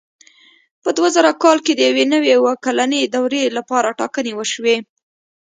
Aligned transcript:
په 0.83 0.89
دوه 0.97 1.09
زره 1.15 1.31
کال 1.43 1.57
کې 1.65 1.73
د 1.75 1.79
یوې 1.89 2.05
نوې 2.13 2.31
اووه 2.35 2.53
کلنې 2.65 3.01
دورې 3.13 3.43
لپاره 3.57 3.95
ټاکنې 3.99 4.33
وشوې. 4.35 4.77